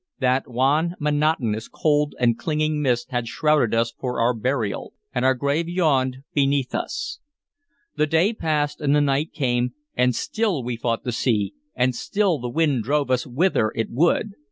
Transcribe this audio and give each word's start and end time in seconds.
That 0.17 0.49
wan, 0.49 0.95
monotonous, 0.99 1.67
cold, 1.67 2.15
and 2.19 2.35
clinging 2.35 2.81
mist 2.81 3.11
had 3.11 3.27
shrouded 3.27 3.75
us 3.75 3.91
for 3.91 4.19
our 4.19 4.33
burial, 4.33 4.93
and 5.13 5.23
our 5.23 5.35
grave 5.35 5.69
yawned 5.69 6.23
beneath 6.33 6.73
us. 6.73 7.19
The 7.97 8.07
day 8.07 8.33
passed 8.33 8.81
and 8.81 8.95
the 8.95 8.99
night 9.01 9.31
came, 9.31 9.75
and 9.95 10.15
still 10.15 10.63
we 10.63 10.75
fought 10.75 11.03
the 11.03 11.11
sea, 11.11 11.53
and 11.75 11.93
still 11.93 12.39
the 12.39 12.49
wind 12.49 12.83
drove 12.83 13.11
us 13.11 13.27
whither 13.27 13.71
it 13.75 13.91
would. 13.91 14.31